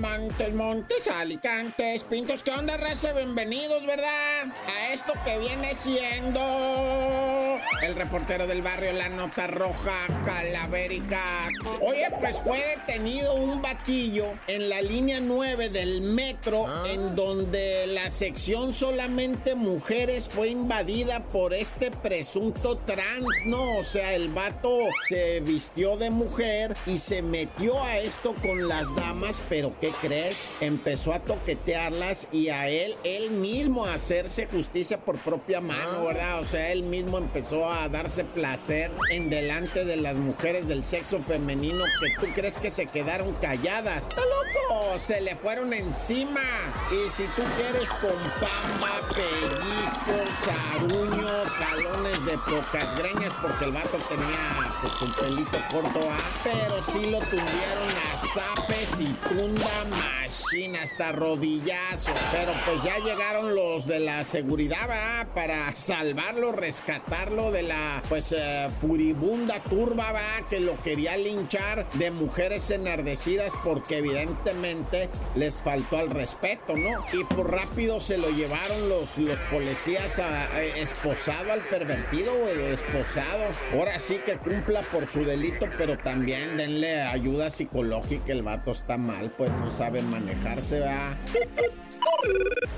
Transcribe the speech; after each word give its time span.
Montes, 0.00 0.54
Montes, 0.54 1.08
Alicantes, 1.08 2.04
Pintos. 2.04 2.44
¿Qué 2.44 2.52
onda, 2.52 2.76
raza? 2.76 3.12
Bienvenidos, 3.14 3.84
¿verdad? 3.84 4.46
A 4.68 4.92
esto 4.92 5.12
que 5.24 5.38
viene 5.38 5.74
siendo 5.74 6.40
el 7.82 7.96
reportero 7.96 8.46
del 8.46 8.62
barrio, 8.62 8.92
la 8.92 9.08
nota 9.08 9.48
roja, 9.48 10.06
calavérica. 10.24 11.48
Oye, 11.80 12.06
pues 12.20 12.42
fue 12.42 12.58
detenido 12.76 13.34
un 13.34 13.60
batillo 13.60 14.34
en 14.46 14.68
la 14.68 14.82
línea 14.82 15.20
9 15.20 15.68
del 15.68 16.02
metro, 16.02 16.66
ah. 16.68 16.84
en 16.92 17.16
donde 17.16 17.86
la 17.88 18.10
sección 18.10 18.72
solamente 18.72 19.56
mujeres 19.56 20.28
fue 20.28 20.48
invadida 20.48 21.24
por 21.24 21.54
este 21.54 21.90
presunto 21.90 22.76
trans, 22.78 23.26
¿no? 23.46 23.78
O 23.78 23.82
sea, 23.82 24.14
el 24.14 24.28
vato 24.28 24.78
se 25.08 25.40
vistió 25.40 25.96
de 25.96 26.10
mujer 26.10 26.76
y 26.86 26.98
se 26.98 27.22
metió 27.22 27.82
a 27.82 27.98
esto 27.98 28.34
con 28.34 28.68
las 28.68 28.94
damas, 28.94 29.42
pero 29.48 29.74
¿qué 29.80 29.87
crees? 29.90 30.48
Empezó 30.60 31.12
a 31.12 31.20
toquetearlas 31.20 32.28
y 32.32 32.48
a 32.48 32.68
él, 32.68 32.96
él 33.04 33.30
mismo 33.30 33.84
a 33.84 33.94
hacerse 33.94 34.46
justicia 34.46 34.98
por 34.98 35.18
propia 35.18 35.60
mano, 35.60 36.00
ah. 36.00 36.04
¿verdad? 36.04 36.40
O 36.40 36.44
sea, 36.44 36.72
él 36.72 36.82
mismo 36.82 37.18
empezó 37.18 37.70
a 37.70 37.88
darse 37.88 38.24
placer 38.24 38.90
en 39.10 39.30
delante 39.30 39.84
de 39.84 39.96
las 39.96 40.16
mujeres 40.16 40.68
del 40.68 40.84
sexo 40.84 41.22
femenino 41.22 41.84
que 42.00 42.10
tú 42.20 42.32
crees 42.34 42.58
que 42.58 42.70
se 42.70 42.86
quedaron 42.86 43.34
calladas. 43.34 44.08
¡Está 44.08 44.22
loco! 44.22 44.98
Se 44.98 45.20
le 45.20 45.36
fueron 45.36 45.72
encima. 45.72 46.40
Y 46.90 47.10
si 47.10 47.24
tú 47.36 47.42
quieres 47.56 47.90
con 48.00 48.16
pamba, 48.40 49.08
pellizcos, 49.14 50.48
aruños, 50.74 51.50
jalones 51.50 52.24
de 52.24 52.38
pocas 52.38 52.94
greñas, 52.96 53.32
porque 53.40 53.64
el 53.66 53.72
vato 53.72 53.98
tenía 54.08 54.74
pues 54.80 55.02
un 55.02 55.12
pelito 55.12 55.58
corto, 55.70 56.00
¿ah? 56.10 56.40
Pero 56.44 56.82
sí 56.82 57.10
lo 57.10 57.18
tundieron 57.18 57.88
a 58.12 58.16
zapes 58.16 59.00
y 59.00 59.12
machina 59.84 60.82
hasta 60.82 61.12
rodillazo. 61.12 62.12
Pero 62.32 62.52
pues 62.64 62.82
ya 62.82 62.98
llegaron 62.98 63.54
los 63.54 63.86
de 63.86 64.00
la 64.00 64.24
seguridad, 64.24 64.88
¿va? 64.88 65.26
Para 65.34 65.74
salvarlo, 65.76 66.52
rescatarlo 66.52 67.50
de 67.50 67.62
la 67.62 68.02
pues 68.08 68.32
eh, 68.32 68.68
furibunda 68.80 69.62
turba, 69.62 70.12
¿va? 70.12 70.48
Que 70.48 70.60
lo 70.60 70.80
quería 70.82 71.16
linchar 71.16 71.88
de 71.94 72.10
mujeres 72.10 72.70
enardecidas 72.70 73.52
porque 73.64 73.98
evidentemente 73.98 75.08
les 75.34 75.62
faltó 75.62 75.98
al 75.98 76.10
respeto, 76.10 76.76
¿no? 76.76 77.04
Y 77.12 77.24
por 77.24 77.50
rápido 77.50 78.00
se 78.00 78.18
lo 78.18 78.30
llevaron 78.30 78.88
los, 78.88 79.18
los 79.18 79.40
policías 79.42 80.18
a, 80.18 80.62
esposado 80.62 81.52
al 81.52 81.60
pervertido, 81.60 82.32
esposado. 82.48 83.44
Ahora 83.72 83.98
sí 83.98 84.18
que 84.24 84.36
cumpla 84.36 84.82
por 84.82 85.06
su 85.06 85.24
delito, 85.24 85.66
pero 85.78 85.98
también 85.98 86.56
denle 86.56 87.02
ayuda 87.02 87.50
psicológica. 87.50 88.32
El 88.32 88.42
vato 88.42 88.72
está 88.72 88.96
mal, 88.96 89.30
pues 89.36 89.50
no 89.58 89.70
sabe 89.70 90.02
manejarse, 90.02 90.80
va. 90.80 91.16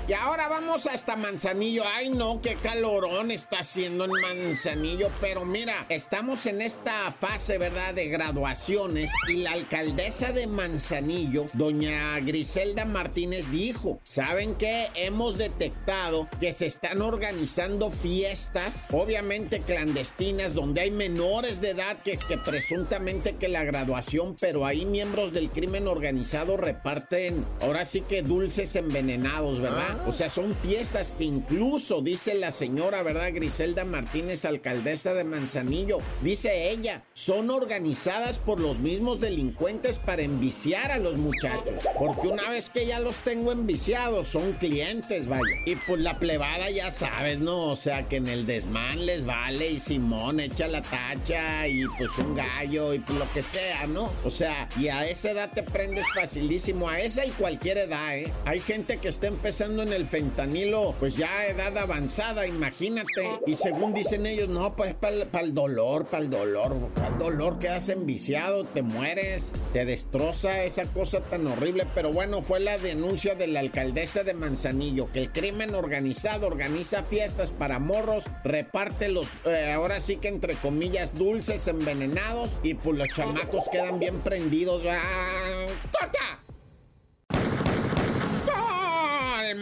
Y 0.07 0.13
ahora 0.13 0.47
vamos 0.49 0.87
hasta 0.87 1.15
Manzanillo. 1.15 1.83
Ay, 1.95 2.09
no, 2.09 2.41
qué 2.41 2.55
calorón 2.55 3.31
está 3.31 3.59
haciendo 3.59 4.05
en 4.05 4.11
Manzanillo. 4.11 5.09
Pero 5.21 5.45
mira, 5.45 5.85
estamos 5.89 6.45
en 6.47 6.61
esta 6.61 7.11
fase, 7.11 7.57
¿verdad?, 7.57 7.93
de 7.93 8.09
graduaciones. 8.09 9.09
Y 9.29 9.37
la 9.37 9.51
alcaldesa 9.51 10.33
de 10.33 10.47
Manzanillo, 10.47 11.45
doña 11.53 12.19
Griselda 12.19 12.85
Martínez, 12.85 13.49
dijo: 13.51 13.99
¿Saben 14.03 14.55
qué? 14.55 14.89
Hemos 14.95 15.37
detectado 15.37 16.27
que 16.39 16.51
se 16.51 16.65
están 16.65 17.01
organizando 17.01 17.89
fiestas, 17.89 18.87
obviamente 18.91 19.61
clandestinas, 19.61 20.53
donde 20.53 20.81
hay 20.81 20.91
menores 20.91 21.61
de 21.61 21.69
edad 21.69 21.97
que 21.99 22.11
es 22.11 22.23
que 22.23 22.37
presuntamente 22.37 23.37
que 23.37 23.47
la 23.47 23.63
graduación, 23.63 24.35
pero 24.39 24.65
ahí 24.65 24.85
miembros 24.85 25.31
del 25.31 25.51
crimen 25.51 25.87
organizado 25.87 26.57
reparten, 26.71 27.45
ahora 27.61 27.85
sí 27.85 28.01
que 28.01 28.21
dulces 28.21 28.75
envenenados, 28.75 29.59
¿verdad? 29.59 29.99
Ah. 30.01 30.05
O 30.07 30.11
sea, 30.11 30.29
son 30.29 30.55
fiestas 30.55 31.13
que 31.17 31.25
incluso, 31.25 32.01
dice 32.01 32.35
la 32.35 32.51
señora, 32.51 33.03
¿verdad? 33.03 33.29
Griselda 33.33 33.83
Martínez, 33.83 34.45
alcaldesa 34.45 35.13
de 35.13 35.23
Manzanillo, 35.23 35.99
dice 36.21 36.71
ella, 36.71 37.03
son 37.13 37.49
organizadas 37.49 38.39
por 38.39 38.59
los 38.59 38.79
mismos 38.79 39.19
delincuentes 39.19 39.99
para 39.99 40.21
enviciar 40.21 40.91
a 40.91 40.99
los 40.99 41.17
muchachos. 41.17 41.83
Porque 41.99 42.27
una 42.27 42.49
vez 42.49 42.69
que 42.69 42.85
ya 42.85 42.99
los 42.99 43.17
tengo 43.17 43.51
enviciados, 43.51 44.27
son 44.27 44.53
clientes, 44.53 45.27
vaya. 45.27 45.43
Y 45.65 45.75
pues 45.75 45.99
la 45.99 46.19
plebada 46.19 46.69
ya 46.69 46.89
sabes, 46.91 47.39
¿no? 47.39 47.65
O 47.67 47.75
sea, 47.75 48.07
que 48.07 48.17
en 48.17 48.27
el 48.27 48.45
desmán 48.45 49.05
les 49.05 49.25
vale 49.25 49.71
y 49.71 49.79
Simón 49.79 50.39
echa 50.39 50.67
la 50.67 50.81
tacha 50.81 51.67
y 51.67 51.85
pues 51.97 52.17
un 52.17 52.35
gallo 52.35 52.93
y 52.93 52.99
pues 52.99 53.19
lo 53.19 53.31
que 53.33 53.43
sea, 53.43 53.87
¿no? 53.87 54.11
O 54.23 54.31
sea, 54.31 54.69
y 54.79 54.87
a 54.87 55.05
esa 55.07 55.31
edad 55.31 55.51
te 55.53 55.63
prendes 55.63 56.05
facilísimo, 56.15 56.60
a 56.87 56.99
esa 56.99 57.25
y 57.25 57.31
cualquier 57.31 57.79
edad, 57.79 58.15
¿eh? 58.15 58.31
Hay 58.45 58.59
gente 58.59 58.99
que 58.99 59.07
está 59.07 59.25
empezando 59.25 59.81
en 59.81 59.93
el 59.93 60.05
fentanilo, 60.05 60.93
pues 60.99 61.17
ya 61.17 61.31
a 61.31 61.47
edad 61.47 61.75
avanzada, 61.75 62.45
imagínate. 62.45 63.39
Y 63.47 63.55
según 63.55 63.95
dicen 63.95 64.27
ellos, 64.27 64.47
no, 64.47 64.75
pues 64.75 64.93
para 64.93 65.15
el 65.41 65.53
dolor, 65.55 66.05
para 66.05 66.23
el 66.23 66.29
dolor, 66.29 66.77
para 66.93 67.07
el 67.07 67.17
dolor, 67.17 67.57
quedas 67.57 67.89
enviciado, 67.89 68.65
te 68.65 68.83
mueres, 68.83 69.53
te 69.73 69.85
destroza 69.85 70.63
esa 70.63 70.85
cosa 70.85 71.21
tan 71.21 71.47
horrible. 71.47 71.87
Pero 71.95 72.13
bueno, 72.13 72.43
fue 72.43 72.59
la 72.59 72.77
denuncia 72.77 73.33
de 73.33 73.47
la 73.47 73.59
alcaldesa 73.59 74.23
de 74.23 74.35
Manzanillo, 74.35 75.11
que 75.11 75.19
el 75.19 75.31
crimen 75.31 75.73
organizado 75.73 76.45
organiza 76.45 77.03
fiestas 77.03 77.51
para 77.51 77.79
morros, 77.79 78.25
reparte 78.43 79.09
los, 79.09 79.27
eh, 79.45 79.71
ahora 79.73 79.99
sí 79.99 80.17
que 80.17 80.27
entre 80.27 80.55
comillas, 80.57 81.17
dulces 81.17 81.67
envenenados 81.67 82.59
y 82.61 82.75
pues 82.75 82.99
los 82.99 83.09
chamacos 83.09 83.67
quedan 83.71 83.99
bien 83.99 84.19
prendidos. 84.21 84.83
¡Ah! 84.87 85.65
¡Corta! 85.91 86.50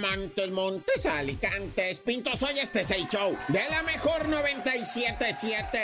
Montes, 0.09 0.49
Montes, 0.51 1.05
Alicantes, 1.05 1.99
Pintos. 1.99 2.41
Hoy 2.41 2.57
este 2.59 2.81
es 2.81 2.89
de 2.89 2.97
la 3.69 3.83
mejor 3.83 4.27
977. 4.27 5.77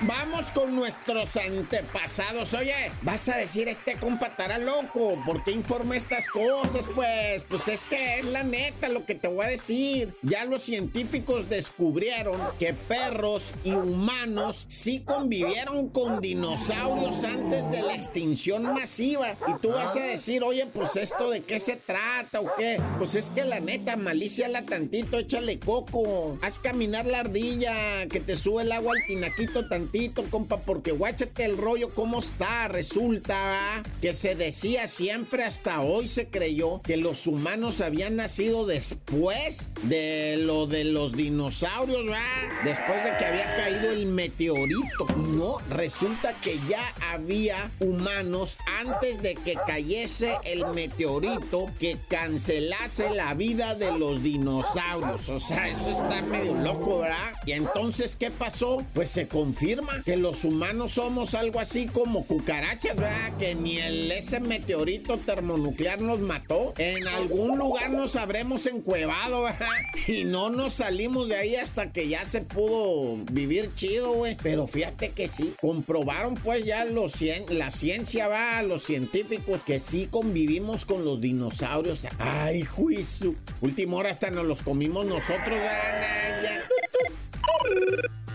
Vamos 0.00 0.50
con 0.50 0.76
nuestros 0.76 1.34
antepasados. 1.36 2.52
Oye, 2.52 2.92
vas 3.02 3.28
a 3.28 3.36
decir, 3.38 3.68
este 3.68 3.96
compa 3.96 4.26
estará 4.26 4.58
loco. 4.58 5.20
¿Por 5.24 5.42
qué 5.44 5.52
informa 5.52 5.96
estas 5.96 6.26
cosas? 6.26 6.86
Pues, 6.94 7.42
pues 7.48 7.68
es 7.68 7.86
que 7.86 8.18
es 8.18 8.26
la 8.26 8.44
neta 8.44 8.88
lo 8.88 9.06
que 9.06 9.14
te 9.14 9.28
voy 9.28 9.46
a 9.46 9.48
decir. 9.48 10.12
Ya 10.22 10.44
los 10.44 10.62
científicos 10.62 11.48
descubrieron 11.48 12.38
que 12.58 12.74
perros 12.74 13.54
y 13.64 13.72
humanos 13.72 14.66
sí 14.68 15.00
convivieron 15.00 15.88
con 15.88 16.20
dinosaurios 16.20 17.24
antes 17.24 17.70
de 17.70 17.80
la 17.82 17.94
extinción 17.94 18.62
masiva. 18.62 19.36
Y 19.46 19.54
tú 19.62 19.70
vas 19.70 19.96
a 19.96 20.00
decir, 20.00 20.42
oye, 20.42 20.66
pues 20.66 20.96
esto 20.96 21.30
de 21.30 21.40
qué 21.40 21.58
se 21.58 21.76
trata 21.76 22.40
o 22.40 22.54
qué. 22.56 22.78
Pues 22.98 23.14
es 23.14 23.30
que 23.30 23.37
la 23.44 23.60
neta, 23.60 23.96
la 23.96 24.62
tantito, 24.62 25.18
échale 25.18 25.58
coco. 25.58 26.38
Haz 26.42 26.58
caminar 26.58 27.06
la 27.06 27.20
ardilla, 27.20 28.06
que 28.10 28.20
te 28.20 28.36
sube 28.36 28.62
el 28.62 28.72
agua 28.72 28.94
al 28.94 29.06
tinaquito 29.06 29.68
tantito, 29.68 30.24
compa, 30.30 30.58
porque 30.58 30.92
guáchate 30.92 31.44
el 31.44 31.56
rollo 31.56 31.90
cómo 31.94 32.20
está. 32.20 32.68
Resulta 32.68 33.82
que 34.00 34.12
se 34.12 34.34
decía 34.34 34.86
siempre 34.86 35.44
hasta 35.44 35.80
hoy 35.80 36.08
se 36.08 36.28
creyó 36.28 36.80
que 36.82 36.96
los 36.96 37.26
humanos 37.26 37.80
habían 37.80 38.16
nacido 38.16 38.66
después 38.66 39.74
de 39.82 40.36
lo 40.38 40.66
de 40.66 40.84
los 40.84 41.12
dinosaurios, 41.12 42.08
¿va? 42.08 42.64
Después 42.64 43.04
de 43.04 43.16
que 43.16 43.24
había 43.24 43.56
caído 43.56 43.90
el 43.90 44.06
meteorito. 44.06 45.06
Y 45.16 45.20
no, 45.20 45.58
resulta 45.70 46.34
que 46.40 46.58
ya 46.68 46.82
había 47.10 47.70
humanos 47.80 48.58
antes 48.80 49.22
de 49.22 49.34
que 49.34 49.56
cayese 49.66 50.36
el 50.44 50.66
meteorito 50.68 51.66
que 51.78 51.98
cancelase 52.08 53.10
la 53.10 53.27
vida 53.34 53.74
de 53.74 53.96
los 53.98 54.22
dinosaurios. 54.22 55.28
O 55.28 55.40
sea, 55.40 55.68
eso 55.68 55.90
está 55.90 56.22
medio 56.22 56.54
loco, 56.54 57.00
¿verdad? 57.00 57.32
Y 57.46 57.52
entonces, 57.52 58.16
¿qué 58.16 58.30
pasó? 58.30 58.84
Pues 58.94 59.10
se 59.10 59.28
confirma 59.28 60.02
que 60.04 60.16
los 60.16 60.44
humanos 60.44 60.92
somos 60.92 61.34
algo 61.34 61.60
así 61.60 61.86
como 61.86 62.26
cucarachas, 62.26 62.96
¿verdad? 62.96 63.36
Que 63.38 63.54
ni 63.54 63.78
ese 63.78 64.40
meteorito 64.40 65.18
termonuclear 65.18 66.00
nos 66.00 66.20
mató. 66.20 66.74
En 66.78 67.06
algún 67.08 67.58
lugar 67.58 67.90
nos 67.90 68.16
habremos 68.16 68.66
encuevado, 68.66 69.42
¿verdad? 69.42 69.66
Y 70.06 70.24
no 70.24 70.50
nos 70.50 70.74
salimos 70.74 71.28
de 71.28 71.36
ahí 71.36 71.56
hasta 71.56 71.92
que 71.92 72.08
ya 72.08 72.24
se 72.26 72.40
pudo 72.40 73.16
vivir 73.32 73.70
chido, 73.74 74.12
güey. 74.12 74.36
Pero 74.42 74.66
fíjate 74.66 75.10
que 75.10 75.28
sí, 75.28 75.54
comprobaron 75.60 76.34
pues 76.34 76.64
ya 76.64 76.84
los, 76.84 77.22
la 77.48 77.70
ciencia, 77.70 78.28
va, 78.28 78.62
los 78.62 78.82
científicos, 78.84 79.62
que 79.62 79.78
sí 79.78 80.08
convivimos 80.10 80.86
con 80.86 81.04
los 81.04 81.20
dinosaurios. 81.20 82.06
Ay, 82.18 82.62
juicio 82.62 83.17
Última 83.60 83.96
hora 83.96 84.10
hasta 84.10 84.30
nos 84.30 84.46
los 84.46 84.62
comimos 84.62 85.06
nosotros. 85.06 85.58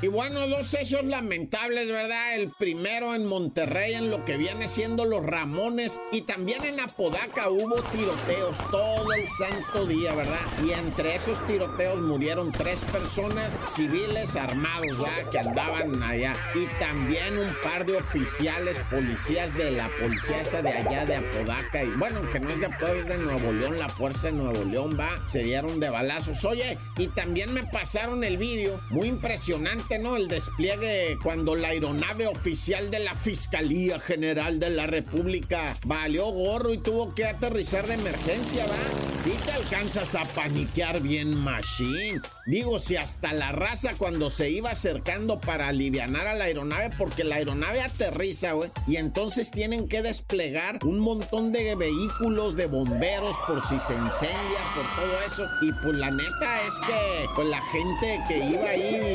Y 0.03 0.09
bueno, 0.09 0.45
dos 0.49 0.73
hechos 0.73 1.05
lamentables, 1.05 1.87
¿verdad? 1.87 2.35
El 2.35 2.49
primero 2.49 3.15
en 3.15 3.25
Monterrey, 3.25 3.93
en 3.93 4.09
lo 4.09 4.25
que 4.25 4.35
viene 4.35 4.67
siendo 4.67 5.05
los 5.05 5.25
Ramones, 5.25 6.01
y 6.11 6.23
también 6.23 6.65
en 6.65 6.77
Apodaca 6.81 7.49
hubo 7.49 7.81
tiroteos 7.83 8.57
todo 8.69 9.13
el 9.13 9.25
santo 9.29 9.85
día, 9.85 10.13
¿verdad? 10.13 10.41
Y 10.61 10.71
entre 10.71 11.15
esos 11.15 11.45
tiroteos 11.45 12.01
murieron 12.01 12.51
tres 12.51 12.81
personas 12.81 13.57
civiles 13.65 14.35
armados, 14.35 14.99
¿verdad? 14.99 15.29
Que 15.31 15.39
andaban 15.39 16.03
allá. 16.03 16.35
Y 16.53 16.65
también 16.83 17.37
un 17.37 17.55
par 17.63 17.85
de 17.85 17.95
oficiales, 17.95 18.81
policías 18.91 19.57
de 19.57 19.71
la 19.71 19.89
policía 20.01 20.41
esa 20.41 20.61
de 20.61 20.73
allá 20.73 21.05
de 21.05 21.15
Apodaca. 21.15 21.81
Y 21.81 21.91
bueno, 21.91 22.29
que 22.29 22.41
no 22.41 22.49
es 22.49 22.59
de 22.59 22.65
Apodaca, 22.65 22.99
es 22.99 23.07
de 23.07 23.19
Nuevo 23.19 23.53
León, 23.53 23.79
la 23.79 23.87
fuerza 23.87 24.27
de 24.27 24.33
Nuevo 24.33 24.65
León, 24.65 24.97
va. 24.99 25.25
Se 25.29 25.43
dieron 25.43 25.79
de 25.79 25.89
balazos. 25.89 26.43
Oye, 26.43 26.77
y 26.97 27.07
también 27.07 27.53
me 27.53 27.63
pasaron 27.63 28.21
el 28.25 28.37
vídeo, 28.37 28.81
muy 28.89 29.07
impresionante, 29.23 29.99
¿no? 29.99 30.17
El 30.17 30.27
despliegue 30.27 31.17
cuando 31.23 31.55
la 31.55 31.69
aeronave 31.69 32.27
oficial 32.27 32.91
de 32.91 32.99
la 32.99 33.15
Fiscalía 33.15 33.97
General 33.97 34.59
de 34.59 34.69
la 34.69 34.85
República 34.85 35.77
valió 35.85 36.25
gorro 36.25 36.73
y 36.73 36.77
tuvo 36.77 37.15
que 37.15 37.23
aterrizar 37.23 37.87
de 37.87 37.93
emergencia, 37.93 38.65
¿va? 38.65 38.75
Si 39.23 39.29
te 39.29 39.53
alcanzas 39.53 40.15
a 40.15 40.25
paniquear 40.25 40.99
bien, 40.99 41.33
machine. 41.35 42.19
Digo, 42.45 42.77
si 42.79 42.97
hasta 42.97 43.31
la 43.31 43.53
raza 43.53 43.93
cuando 43.97 44.29
se 44.29 44.49
iba 44.49 44.71
acercando 44.71 45.39
para 45.39 45.69
aliviar 45.69 46.13
a 46.13 46.33
la 46.33 46.43
aeronave, 46.43 46.93
porque 46.97 47.23
la 47.23 47.35
aeronave 47.35 47.81
aterriza, 47.81 48.51
güey, 48.51 48.69
y 48.85 48.97
entonces 48.97 49.51
tienen 49.51 49.87
que 49.87 50.01
desplegar 50.01 50.79
un 50.83 50.99
montón 50.99 51.53
de 51.53 51.75
vehículos 51.75 52.57
de 52.57 52.65
bomberos 52.65 53.37
por 53.47 53.63
si 53.65 53.79
se 53.79 53.93
incendia, 53.93 54.59
por 54.75 54.85
todo 55.01 55.21
eso. 55.25 55.47
Y 55.61 55.71
pues 55.81 55.95
la 55.95 56.11
neta 56.11 56.61
es 56.67 56.73
que 56.85 57.29
pues 57.35 57.47
la 57.47 57.61
gente 57.61 58.21
que 58.27 58.37
iba 58.39 58.65
ahí 58.67 59.12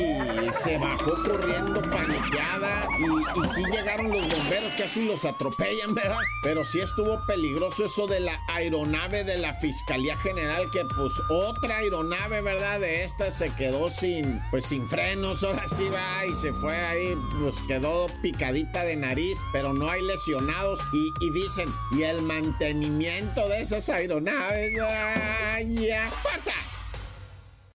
se 0.61 0.77
bajó 0.77 1.13
corriendo 1.23 1.81
paniqueada 1.89 2.87
y, 2.99 3.39
y 3.39 3.49
sí 3.49 3.63
llegaron 3.71 4.11
los 4.11 4.27
bomberos 4.27 4.75
que 4.75 4.83
así 4.83 5.05
los 5.05 5.25
atropellan, 5.25 5.93
¿verdad? 5.95 6.17
Pero 6.43 6.65
sí 6.65 6.79
estuvo 6.79 7.25
peligroso 7.25 7.85
eso 7.85 8.07
de 8.07 8.19
la 8.19 8.39
aeronave 8.49 9.23
de 9.23 9.37
la 9.37 9.53
Fiscalía 9.53 10.17
General, 10.17 10.69
que 10.71 10.85
pues 10.85 11.13
otra 11.29 11.77
aeronave, 11.77 12.41
¿verdad? 12.41 12.79
De 12.79 13.03
esta 13.03 13.31
se 13.31 13.53
quedó 13.55 13.89
sin, 13.89 14.41
pues 14.51 14.65
sin 14.65 14.87
frenos, 14.87 15.43
ahora 15.43 15.67
sí 15.67 15.87
va 15.89 16.25
y 16.25 16.35
se 16.35 16.53
fue 16.53 16.75
ahí, 16.75 17.17
pues 17.39 17.61
quedó 17.67 18.07
picadita 18.21 18.83
de 18.83 18.95
nariz, 18.95 19.39
pero 19.51 19.73
no 19.73 19.89
hay 19.89 20.01
lesionados 20.03 20.81
y, 20.93 21.13
dicen, 21.31 21.73
y 21.91 22.03
el 22.03 22.21
mantenimiento 22.21 23.47
de 23.47 23.61
esas 23.61 23.89
aeronaves, 23.89 24.73
ya 24.75 26.11